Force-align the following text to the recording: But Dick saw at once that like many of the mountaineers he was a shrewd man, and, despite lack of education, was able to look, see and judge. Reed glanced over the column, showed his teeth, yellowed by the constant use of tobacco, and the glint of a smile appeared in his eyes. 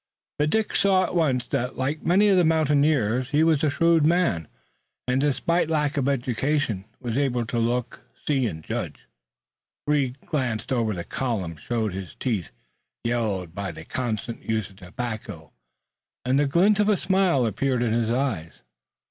But 0.39 0.49
Dick 0.49 0.75
saw 0.75 1.03
at 1.03 1.13
once 1.13 1.45
that 1.49 1.77
like 1.77 2.03
many 2.03 2.27
of 2.29 2.35
the 2.35 2.43
mountaineers 2.43 3.29
he 3.29 3.43
was 3.43 3.63
a 3.63 3.69
shrewd 3.69 4.03
man, 4.03 4.47
and, 5.07 5.21
despite 5.21 5.69
lack 5.69 5.95
of 5.95 6.09
education, 6.09 6.85
was 6.99 7.19
able 7.19 7.45
to 7.45 7.59
look, 7.59 8.01
see 8.25 8.47
and 8.47 8.63
judge. 8.63 9.07
Reed 9.85 10.17
glanced 10.25 10.71
over 10.71 10.95
the 10.95 11.03
column, 11.03 11.55
showed 11.57 11.93
his 11.93 12.15
teeth, 12.15 12.49
yellowed 13.03 13.53
by 13.53 13.71
the 13.71 13.85
constant 13.85 14.41
use 14.41 14.71
of 14.71 14.77
tobacco, 14.77 15.51
and 16.25 16.39
the 16.39 16.47
glint 16.47 16.79
of 16.79 16.89
a 16.89 16.97
smile 16.97 17.45
appeared 17.45 17.83
in 17.83 17.93
his 17.93 18.09
eyes. 18.09 18.63